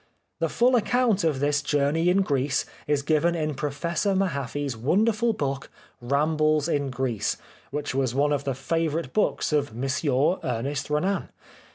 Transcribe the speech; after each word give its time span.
The 0.39 0.49
full 0.49 0.75
account 0.75 1.23
of 1.23 1.39
this 1.39 1.61
journey 1.61 2.09
in 2.09 2.23
Greece 2.23 2.65
is 2.87 3.03
given 3.03 3.35
in 3.35 3.53
Professor 3.53 4.15
Mahaffy's 4.15 4.75
wonderful 4.75 5.31
book," 5.31 5.69
Rambles 6.11 6.67
in 6.67 6.89
Greece," 6.89 7.37
which 7.69 7.93
was 7.93 8.15
one 8.15 8.33
of 8.33 8.43
the 8.43 8.55
favourite 8.55 9.13
books 9.13 9.53
of 9.53 9.75
Monsieur 9.75 10.37
Ernest 10.43 10.89
Renan. 10.89 11.29